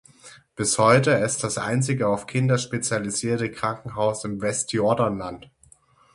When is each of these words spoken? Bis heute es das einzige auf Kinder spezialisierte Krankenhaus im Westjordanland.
Bis 0.55 0.79
heute 0.79 1.13
es 1.19 1.37
das 1.37 1.59
einzige 1.59 2.07
auf 2.07 2.25
Kinder 2.25 2.57
spezialisierte 2.57 3.51
Krankenhaus 3.51 4.23
im 4.25 4.41
Westjordanland. 4.41 5.51